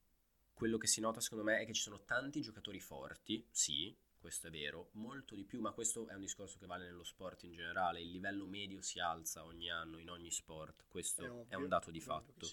Quello 0.53 0.77
che 0.77 0.87
si 0.87 1.01
nota 1.01 1.21
secondo 1.21 1.43
me 1.43 1.59
è 1.59 1.65
che 1.65 1.73
ci 1.73 1.81
sono 1.81 2.03
tanti 2.03 2.41
giocatori 2.41 2.79
forti, 2.79 3.45
sì, 3.51 3.95
questo 4.19 4.47
è 4.47 4.49
vero, 4.49 4.89
molto 4.93 5.35
di 5.35 5.43
più, 5.43 5.61
ma 5.61 5.71
questo 5.71 6.07
è 6.07 6.13
un 6.13 6.21
discorso 6.21 6.57
che 6.57 6.65
vale 6.65 6.85
nello 6.85 7.03
sport 7.03 7.43
in 7.43 7.53
generale, 7.53 8.01
il 8.01 8.09
livello 8.09 8.45
medio 8.45 8.81
si 8.81 8.99
alza 8.99 9.45
ogni 9.45 9.69
anno 9.69 9.99
in 9.99 10.09
ogni 10.09 10.31
sport, 10.31 10.85
questo 10.87 11.23
è, 11.23 11.29
ovvio, 11.29 11.45
è 11.47 11.55
un 11.55 11.67
dato 11.67 11.91
di 11.91 12.01
fatto. 12.01 12.47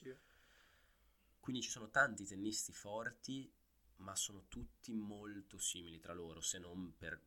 Quindi 1.40 1.62
ci 1.62 1.70
sono 1.70 1.90
tanti 1.90 2.24
tennisti 2.24 2.72
forti, 2.72 3.50
ma 3.96 4.14
sono 4.14 4.44
tutti 4.48 4.92
molto 4.94 5.58
simili 5.58 5.98
tra 5.98 6.12
loro, 6.12 6.40
se 6.40 6.58
non 6.58 6.94
per, 6.96 7.20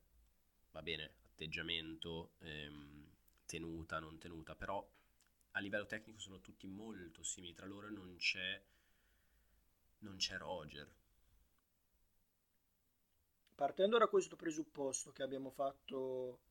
va 0.72 0.82
bene, 0.82 1.12
atteggiamento, 1.38 2.32
ehm, 2.40 3.06
tenuta, 3.46 4.00
non 4.00 4.18
tenuta, 4.18 4.56
però 4.56 4.86
a 5.52 5.60
livello 5.60 5.86
tecnico 5.86 6.20
sono 6.20 6.42
tutti 6.42 6.66
molto 6.68 7.22
simili. 7.22 7.54
Tra 7.54 7.68
loro 7.68 7.90
non 7.92 8.16
c'è, 8.18 8.60
non 10.00 10.18
c'è 10.18 10.38
Roger, 10.38 10.90
Partendo 13.58 13.98
da 13.98 14.06
questo 14.06 14.36
presupposto 14.36 15.12
che 15.12 15.24
abbiamo 15.24 15.50
fatto 15.50 16.42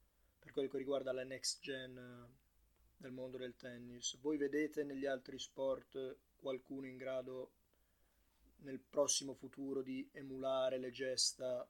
per 0.41 0.51
quello 0.51 0.69
che 0.69 0.77
riguarda 0.77 1.13
la 1.13 1.23
next 1.23 1.63
gen 1.63 1.97
eh, 1.97 2.35
del 2.97 3.13
mondo 3.13 3.37
del 3.37 3.55
tennis, 3.55 4.19
voi 4.19 4.37
vedete 4.37 4.83
negli 4.83 5.07
altri 5.07 5.39
sport 5.39 6.17
qualcuno 6.35 6.89
in 6.89 6.97
grado 6.97 7.53
nel 8.63 8.81
prossimo 8.81 9.35
futuro 9.35 9.83
di 9.83 10.09
emulare 10.11 10.79
le 10.79 10.91
gesta 10.91 11.65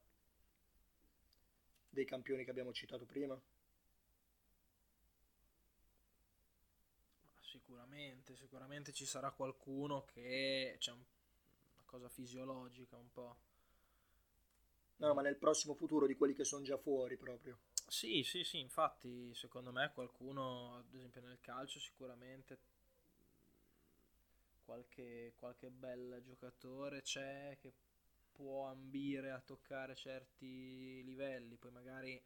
dei 1.96 2.04
campioni 2.04 2.44
che 2.44 2.50
abbiamo 2.50 2.72
citato 2.74 3.06
prima? 3.06 3.40
Sicuramente, 7.40 8.36
sicuramente 8.36 8.92
ci 8.92 9.06
sarà 9.06 9.30
qualcuno 9.30 10.04
che 10.04 10.76
c'è 10.78 10.92
una 10.92 11.04
cosa 11.86 12.08
fisiologica 12.10 12.96
un 12.96 13.10
po' 13.10 13.36
No, 14.98 15.14
ma 15.14 15.22
nel 15.22 15.36
prossimo 15.36 15.74
futuro 15.74 16.06
di 16.06 16.16
quelli 16.16 16.34
che 16.34 16.44
sono 16.44 16.62
già 16.62 16.76
fuori 16.76 17.16
proprio. 17.16 17.58
Sì, 17.88 18.22
sì, 18.24 18.44
sì, 18.44 18.58
infatti 18.58 19.32
secondo 19.34 19.72
me 19.72 19.90
qualcuno, 19.94 20.76
ad 20.76 20.94
esempio 20.94 21.20
nel 21.22 21.38
calcio 21.40 21.78
sicuramente 21.78 22.58
qualche, 24.64 25.32
qualche 25.36 25.70
bel 25.70 26.20
giocatore 26.24 27.00
c'è 27.02 27.56
che 27.60 27.72
può 28.36 28.68
ambire 28.68 29.30
a 29.30 29.40
toccare 29.40 29.96
certi 29.96 31.02
livelli, 31.02 31.56
poi 31.56 31.70
magari 31.72 32.22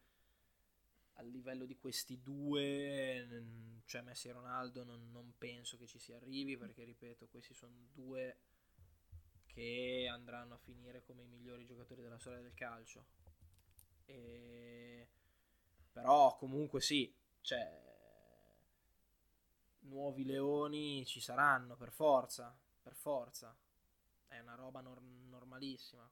al 1.14 1.28
livello 1.28 1.64
di 1.66 1.76
questi 1.76 2.20
due, 2.20 3.82
cioè 3.84 4.02
Messi 4.02 4.28
e 4.28 4.32
Ronaldo 4.32 4.84
non, 4.84 5.10
non 5.12 5.34
penso 5.38 5.76
che 5.76 5.86
ci 5.86 5.98
si 5.98 6.12
arrivi 6.12 6.56
perché 6.56 6.82
ripeto, 6.84 7.28
questi 7.28 7.54
sono 7.54 7.74
due 7.92 8.38
che 9.46 10.08
andranno 10.10 10.54
a 10.54 10.58
finire 10.58 11.02
come 11.02 11.22
i 11.22 11.26
migliori 11.26 11.64
giocatori 11.64 12.02
della 12.02 12.18
storia 12.18 12.40
del 12.40 12.54
calcio. 12.54 13.06
E... 14.06 15.08
Però 15.92 16.36
comunque 16.36 16.80
sì, 16.80 17.12
cioè, 17.40 17.80
nuovi 19.80 20.24
leoni 20.24 21.04
ci 21.04 21.20
saranno 21.20 21.76
per 21.76 21.92
forza, 21.92 22.56
per 22.80 22.94
forza. 22.94 23.54
È 24.30 24.38
una 24.38 24.54
roba 24.54 24.80
nor- 24.80 25.02
normalissima. 25.02 26.10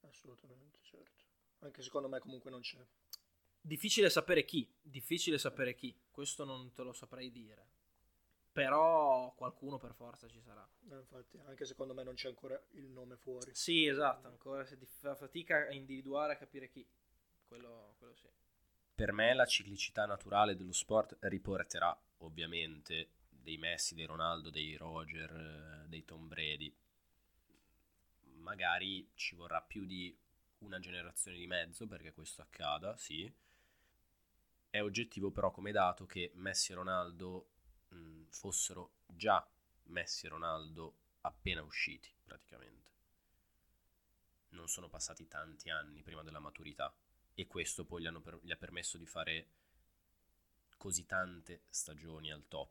Assolutamente, 0.00 0.80
certo. 0.82 1.24
Anche 1.60 1.82
secondo 1.82 2.08
me 2.08 2.18
comunque 2.18 2.50
non 2.50 2.60
c'è. 2.60 2.84
Difficile 3.62 4.10
sapere 4.10 4.44
chi, 4.44 4.70
difficile 4.80 5.38
sapere 5.38 5.74
chi, 5.74 5.94
questo 6.10 6.44
non 6.44 6.72
te 6.72 6.82
lo 6.82 6.92
saprei 6.92 7.30
dire 7.30 7.78
però 8.52 9.32
qualcuno 9.36 9.78
per 9.78 9.94
forza 9.94 10.28
ci 10.28 10.40
sarà. 10.40 10.66
Eh, 10.90 10.96
infatti, 10.96 11.38
anche 11.46 11.64
secondo 11.64 11.94
me 11.94 12.02
non 12.02 12.14
c'è 12.14 12.28
ancora 12.28 12.60
il 12.72 12.88
nome 12.88 13.16
fuori. 13.16 13.54
Sì, 13.54 13.86
esatto, 13.86 14.26
ancora 14.26 14.64
si 14.64 14.76
fa 14.98 15.14
fatica 15.14 15.66
a 15.68 15.72
individuare, 15.72 16.32
a 16.32 16.36
capire 16.36 16.68
chi. 16.68 16.86
Quello, 17.46 17.94
quello 17.98 18.14
sì. 18.14 18.28
Per 18.94 19.12
me 19.12 19.34
la 19.34 19.46
ciclicità 19.46 20.04
naturale 20.04 20.56
dello 20.56 20.72
sport 20.72 21.16
riporterà 21.20 21.98
ovviamente 22.18 23.12
dei 23.28 23.56
Messi, 23.56 23.94
dei 23.94 24.04
Ronaldo, 24.04 24.50
dei 24.50 24.76
Roger, 24.76 25.86
dei 25.88 26.04
Tom 26.04 26.28
Brady. 26.28 26.74
Magari 28.40 29.08
ci 29.14 29.34
vorrà 29.34 29.60
più 29.60 29.84
di 29.84 30.16
una 30.58 30.78
generazione 30.78 31.36
di 31.36 31.46
mezzo 31.46 31.86
perché 31.86 32.12
questo 32.12 32.42
accada, 32.42 32.96
sì. 32.96 33.32
È 34.68 34.80
oggettivo 34.80 35.30
però 35.30 35.50
come 35.50 35.72
dato 35.72 36.06
che 36.06 36.30
Messi 36.34 36.72
e 36.72 36.74
Ronaldo 36.76 37.48
mh, 37.88 38.24
fossero 38.28 38.92
già 39.06 39.46
Messi 39.84 40.26
e 40.26 40.28
Ronaldo 40.28 40.94
appena 41.22 41.62
usciti 41.62 42.10
praticamente. 42.24 42.90
Non 44.50 44.68
sono 44.68 44.88
passati 44.88 45.28
tanti 45.28 45.70
anni 45.70 46.02
prima 46.02 46.22
della 46.22 46.40
maturità 46.40 46.92
e 47.34 47.46
questo 47.46 47.84
poi 47.84 48.02
gli, 48.02 48.20
per- 48.20 48.40
gli 48.42 48.52
ha 48.52 48.56
permesso 48.56 48.98
di 48.98 49.06
fare 49.06 49.46
così 50.76 51.04
tante 51.06 51.62
stagioni 51.68 52.30
al 52.30 52.46
top. 52.48 52.70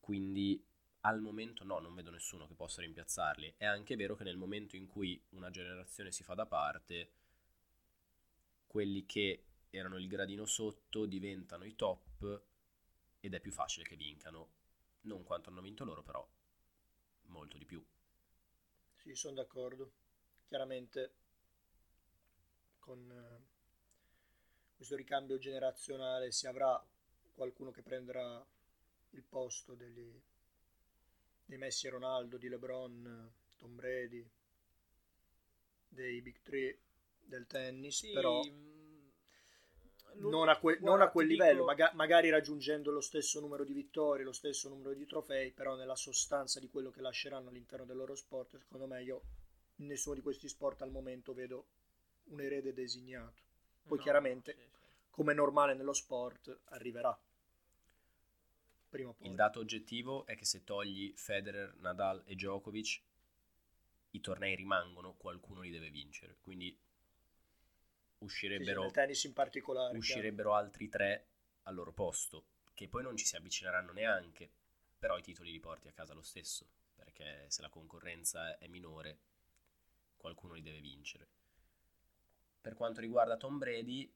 Quindi 0.00 0.62
al 1.02 1.20
momento 1.20 1.64
no, 1.64 1.78
non 1.78 1.94
vedo 1.94 2.10
nessuno 2.10 2.46
che 2.46 2.54
possa 2.54 2.82
rimpiazzarli. 2.82 3.54
È 3.56 3.64
anche 3.64 3.96
vero 3.96 4.16
che 4.16 4.24
nel 4.24 4.36
momento 4.36 4.76
in 4.76 4.86
cui 4.86 5.22
una 5.30 5.50
generazione 5.50 6.12
si 6.12 6.22
fa 6.22 6.34
da 6.34 6.46
parte, 6.46 7.12
quelli 8.66 9.06
che 9.06 9.44
erano 9.70 9.96
il 9.98 10.08
gradino 10.08 10.44
sotto 10.46 11.06
diventano 11.06 11.64
i 11.64 11.74
top 11.74 12.42
ed 13.20 13.34
è 13.34 13.40
più 13.40 13.52
facile 13.52 13.84
che 13.84 13.96
vincano, 13.96 14.48
non 15.02 15.22
quanto 15.22 15.50
hanno 15.50 15.60
vinto 15.60 15.84
loro, 15.84 16.02
però 16.02 16.26
molto 17.24 17.56
di 17.56 17.64
più. 17.64 17.84
Sì, 18.96 19.14
sono 19.14 19.34
d'accordo. 19.34 19.92
Chiaramente 20.46 21.14
con 22.78 23.10
eh, 23.10 23.46
questo 24.74 24.96
ricambio 24.96 25.38
generazionale 25.38 26.32
si 26.32 26.46
avrà 26.46 26.84
qualcuno 27.34 27.70
che 27.70 27.82
prenderà 27.82 28.44
il 29.10 29.22
posto 29.22 29.74
degli, 29.74 30.20
dei 31.50 31.58
Messi 31.58 31.88
e 31.88 31.90
Ronaldo, 31.90 32.36
di 32.36 32.48
LeBron, 32.48 33.32
Tom 33.56 33.74
Brady, 33.74 34.24
dei 35.88 36.22
Big 36.22 36.40
Three 36.42 36.78
del 37.18 37.46
tennis, 37.48 37.98
sì, 37.98 38.12
però 38.12 38.40
non 40.14 40.48
a, 40.48 40.58
que- 40.58 40.78
non 40.80 41.00
a 41.00 41.08
quel 41.08 41.26
livello, 41.26 41.52
dico... 41.52 41.64
maga- 41.64 41.90
magari 41.94 42.30
raggiungendo 42.30 42.92
lo 42.92 43.00
stesso 43.00 43.40
numero 43.40 43.64
di 43.64 43.72
vittorie, 43.72 44.24
lo 44.24 44.32
stesso 44.32 44.68
numero 44.68 44.94
di 44.94 45.04
trofei, 45.06 45.50
però 45.50 45.74
nella 45.74 45.96
sostanza 45.96 46.60
di 46.60 46.68
quello 46.68 46.90
che 46.90 47.00
lasceranno 47.00 47.48
all'interno 47.48 47.84
del 47.84 47.96
loro 47.96 48.14
sport, 48.14 48.56
secondo 48.56 48.86
me 48.86 49.02
io 49.02 49.22
in 49.76 49.86
nessuno 49.86 50.14
di 50.14 50.20
questi 50.20 50.48
sport 50.48 50.82
al 50.82 50.92
momento 50.92 51.34
vedo 51.34 51.66
un 52.26 52.40
erede 52.40 52.72
designato. 52.72 53.42
Poi 53.88 53.98
no, 53.98 54.02
chiaramente, 54.04 54.52
sì, 54.52 54.60
sì. 54.60 54.68
come 55.10 55.32
è 55.32 55.34
normale 55.34 55.74
nello 55.74 55.94
sport, 55.94 56.60
arriverà. 56.66 57.18
Prima 58.90 59.10
o 59.10 59.14
poi. 59.14 59.28
Il 59.28 59.34
dato 59.34 59.60
oggettivo 59.60 60.26
è 60.26 60.36
che 60.36 60.44
se 60.44 60.64
togli 60.64 61.12
Federer, 61.16 61.74
Nadal 61.76 62.22
e 62.26 62.34
Djokovic, 62.34 63.00
i 64.10 64.20
tornei 64.20 64.56
rimangono, 64.56 65.14
qualcuno 65.14 65.60
li 65.62 65.70
deve 65.70 65.90
vincere. 65.90 66.36
Quindi 66.40 66.70
Sì, 66.70 66.78
sì, 68.18 68.24
uscirebbero, 68.24 68.82
nel 68.82 68.92
tennis 68.92 69.24
in 69.24 69.32
particolare. 69.32 69.96
uscirebbero 69.96 70.54
altri 70.54 70.88
tre 70.88 71.26
al 71.64 71.74
loro 71.74 71.92
posto, 71.92 72.44
che 72.74 72.88
poi 72.88 73.02
non 73.02 73.16
ci 73.16 73.24
si 73.24 73.36
avvicineranno 73.36 73.92
neanche, 73.92 74.50
però 74.98 75.16
i 75.16 75.22
titoli 75.22 75.52
li 75.52 75.60
porti 75.60 75.88
a 75.88 75.92
casa 75.92 76.12
lo 76.12 76.22
stesso, 76.22 76.66
perché 76.96 77.46
se 77.48 77.62
la 77.62 77.68
concorrenza 77.68 78.58
è 78.58 78.66
minore, 78.66 79.18
qualcuno 80.16 80.54
li 80.54 80.62
deve 80.62 80.80
vincere. 80.80 81.28
Per 82.60 82.74
quanto 82.74 83.00
riguarda 83.00 83.36
Tom 83.36 83.56
Brady, 83.58 84.12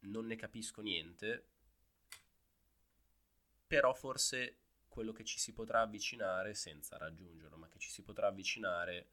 non 0.00 0.26
ne 0.26 0.36
capisco 0.36 0.82
niente, 0.82 1.46
però 3.66 3.92
forse 3.94 4.58
quello 4.88 5.12
che 5.12 5.24
ci 5.24 5.38
si 5.38 5.52
potrà 5.52 5.80
avvicinare, 5.80 6.54
senza 6.54 6.96
raggiungerlo, 6.96 7.56
ma 7.56 7.68
che 7.68 7.78
ci 7.78 7.90
si 7.90 8.02
potrà 8.02 8.28
avvicinare, 8.28 9.08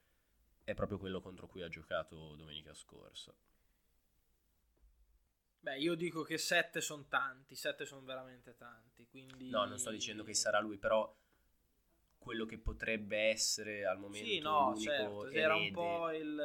è 0.64 0.74
proprio 0.74 0.98
quello 0.98 1.22
contro 1.22 1.48
cui 1.48 1.64
ha 1.64 1.70
giocato 1.70 2.36
domenica 2.36 2.74
scorsa. 2.74 3.34
Beh, 5.60 5.78
io 5.78 5.96
dico 5.96 6.24
che 6.24 6.38
7 6.38 6.82
sono 6.82 7.06
tanti, 7.08 7.56
7 7.56 7.86
sono 7.86 8.04
veramente 8.04 8.56
tanti, 8.56 9.08
quindi... 9.08 9.50
No, 9.50 9.66
non 9.66 9.78
sto 9.78 9.92
dicendo 9.92 10.24
che 10.24 10.34
sarà 10.34 10.60
lui, 10.60 10.78
però 10.78 11.16
quello 12.18 12.46
che 12.46 12.60
potrebbe 12.60 13.18
essere 13.30 13.86
al 13.86 13.98
momento 13.98 14.28
Sì, 14.28 14.40
no, 14.40 14.76
certo, 14.78 15.30
era 15.30 15.56
un, 15.56 15.72
po 15.72 16.12
il, 16.12 16.36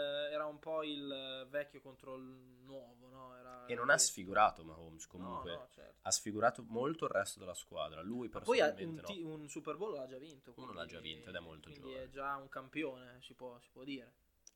un 0.57 0.59
po' 0.59 0.83
il 0.83 1.47
vecchio 1.51 1.81
contro 1.81 2.17
il 2.17 2.23
nuovo, 2.65 3.09
no? 3.09 3.37
Era 3.37 3.67
E 3.67 3.75
non 3.75 3.91
ha 3.91 3.99
sfigurato 3.99 4.65
Mahomes 4.65 5.07
comunque. 5.07 5.53
No, 5.53 5.59
no, 5.59 5.69
certo. 5.71 5.99
Ha 6.03 6.11
sfigurato 6.11 6.65
molto 6.69 7.05
il 7.05 7.11
resto 7.11 7.39
della 7.39 7.55
squadra. 7.55 8.01
Lui 8.03 8.29
Ma 8.29 8.41
Poi 8.41 8.59
personalmente 8.59 9.13
un, 9.13 9.27
no. 9.27 9.33
un 9.35 9.49
Super 9.49 9.77
Bowl 9.77 9.95
l'ha 9.95 10.07
già 10.07 10.19
vinto. 10.19 10.53
Uno 10.57 10.67
quindi- 10.67 10.77
l'ha 10.77 10.87
già 10.87 11.01
vinto 11.01 11.29
ed 11.29 11.35
è 11.37 11.41
molto 11.41 11.69
quindi 11.71 11.89
giovane. 11.89 12.05
è 12.05 12.09
già 12.09 12.37
un 12.37 12.49
campione, 12.49 13.19
si 13.23 13.35
può, 13.35 13.59
si 13.61 13.69
può 13.71 13.85
dire. 13.85 14.13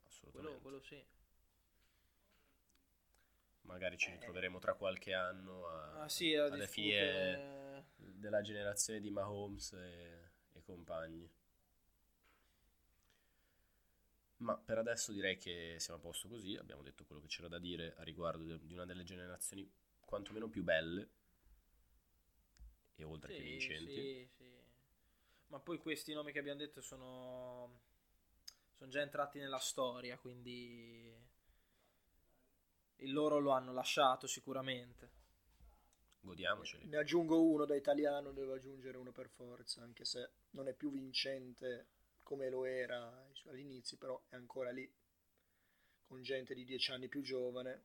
Assolutamente. 0.07 0.61
Quello, 0.61 0.79
quello 0.79 0.81
sì. 0.81 1.05
Magari 3.63 3.97
ci 3.99 4.11
ritroveremo 4.11 4.59
tra 4.59 4.75
qualche 4.75 5.13
anno 5.15 5.67
a- 5.69 6.03
Ah 6.03 6.09
sì, 6.09 6.35
a 6.35 6.45
alle 6.47 6.67
fine 6.67 6.97
discutere... 6.97 7.85
della 8.19 8.41
generazione 8.43 9.01
di 9.01 9.11
Mahomes 9.11 9.73
e, 9.75 10.31
e 10.55 10.63
compagni. 10.63 11.31
Ma 14.40 14.57
per 14.57 14.76
adesso 14.76 15.12
direi 15.12 15.37
che 15.38 15.76
siamo 15.79 15.98
a 16.00 16.03
posto 16.03 16.29
così, 16.29 16.57
abbiamo 16.57 16.83
detto 16.83 17.05
quello 17.05 17.20
che 17.22 17.29
c'era 17.29 17.48
da 17.48 17.59
dire 17.59 17.94
a 17.96 18.03
riguardo 18.03 18.44
de- 18.44 18.66
di 18.66 18.74
una 18.74 18.85
delle 18.87 19.05
generazioni 19.05 19.70
quantomeno 20.00 20.48
più 20.48 20.62
belle 20.64 21.11
e 22.96 23.03
oltre 23.03 23.33
che 23.33 23.42
Sì, 23.42 23.42
vincenti. 23.42 24.09
sì, 24.29 24.29
sì. 24.37 24.44
Ma 25.48 25.59
poi 25.61 25.79
questi 25.79 26.12
nomi 26.14 26.33
che 26.33 26.38
abbiamo 26.38 26.59
detto 26.59 26.81
sono, 26.81 27.81
sono 28.76 28.90
già 28.90 29.00
entrati 29.00 29.38
nella 29.38 29.59
storia, 29.59 30.18
quindi 30.18 31.14
il 32.98 33.12
loro 33.12 33.40
lo 33.40 33.50
hanno 33.50 33.72
lasciato 33.72 34.29
sicuramente. 34.29 35.11
Godiamoceli. 36.24 36.88
Ne 36.88 36.96
aggiungo 36.98 37.42
uno 37.42 37.64
da 37.64 37.74
italiano, 37.74 38.33
devo 38.33 38.53
aggiungere 38.55 38.98
uno 38.98 39.12
per 39.12 39.29
forza, 39.31 39.81
anche 39.83 40.05
se 40.05 40.31
non 40.50 40.68
è 40.68 40.74
più 40.74 40.90
vincente 40.90 41.87
come 42.31 42.49
lo 42.49 42.64
era 42.64 43.29
inizi, 43.55 43.97
però 43.97 44.23
è 44.29 44.37
ancora 44.37 44.71
lì, 44.71 44.88
con 46.07 46.23
gente 46.23 46.55
di 46.55 46.64
dieci 46.64 46.93
anni 46.93 47.09
più 47.09 47.23
giovane, 47.23 47.83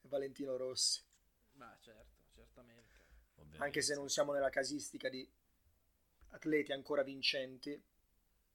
Valentino 0.00 0.56
Rossi. 0.56 1.00
Beh, 1.52 1.76
certo, 1.78 2.24
certamente. 2.34 2.90
ovviamente. 3.36 3.62
Anche 3.62 3.80
se 3.80 3.94
non 3.94 4.08
siamo 4.08 4.32
nella 4.32 4.50
casistica 4.50 5.08
di 5.08 5.24
atleti 6.30 6.72
ancora 6.72 7.04
vincenti, 7.04 7.80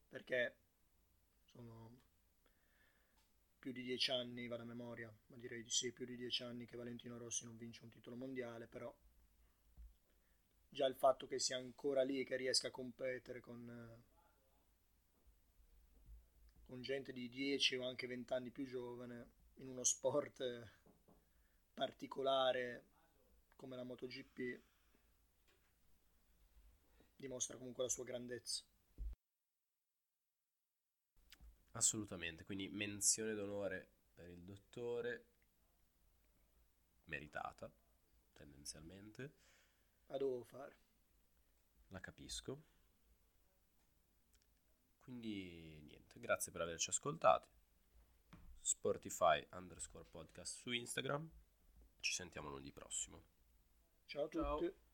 perché 0.09 0.57
sono 1.45 2.01
più 3.57 3.71
di 3.71 3.83
dieci 3.83 4.11
anni, 4.11 4.47
vado 4.47 4.63
a 4.63 4.65
memoria, 4.65 5.09
ma 5.27 5.37
direi 5.37 5.63
di 5.63 5.69
sì, 5.69 5.93
più 5.93 6.05
di 6.05 6.17
dieci 6.17 6.43
anni 6.43 6.65
che 6.65 6.75
Valentino 6.75 7.17
Rossi 7.17 7.45
non 7.45 7.55
vince 7.55 7.85
un 7.85 7.89
titolo 7.89 8.17
mondiale, 8.17 8.67
però 8.67 8.93
già 10.67 10.85
il 10.87 10.95
fatto 10.95 11.25
che 11.25 11.39
sia 11.39 11.55
ancora 11.55 12.03
lì, 12.03 12.25
che 12.25 12.35
riesca 12.35 12.67
a 12.67 12.71
competere 12.71 13.39
con, 13.39 13.69
eh, 13.69 14.13
con 16.65 16.81
gente 16.81 17.11
di 17.13 17.29
10 17.29 17.75
o 17.77 17.87
anche 17.87 18.07
20 18.07 18.33
anni 18.33 18.49
più 18.49 18.65
giovane 18.65 19.29
in 19.55 19.69
uno 19.69 19.83
sport 19.83 20.43
particolare 21.73 22.83
come 23.55 23.75
la 23.75 23.83
MotoGP 23.83 24.59
dimostra 27.15 27.57
comunque 27.57 27.83
la 27.83 27.89
sua 27.89 28.03
grandezza. 28.03 28.63
Assolutamente, 31.71 32.45
quindi 32.45 32.69
menzione 32.69 33.33
d'onore 33.33 33.87
per 34.13 34.29
il 34.29 34.43
dottore, 34.43 35.25
meritata 37.05 37.69
tendenzialmente, 38.33 39.33
La 40.07 40.17
devo 40.17 40.43
fare. 40.43 40.75
la 41.89 41.99
capisco. 41.99 42.61
Quindi 45.01 45.84
niente, 46.15 46.19
grazie 46.19 46.51
per 46.51 46.61
averci 46.61 46.89
ascoltati. 46.89 47.49
Sportify 48.61 49.45
underscore 49.51 50.05
podcast 50.09 50.59
su 50.59 50.71
Instagram. 50.71 51.29
Ci 51.99 52.13
sentiamo 52.13 52.49
lunedì 52.49 52.71
prossimo. 52.71 53.23
Ciao 54.05 54.25
a 54.25 54.29
Ciao. 54.29 54.57
tutti. 54.57 54.84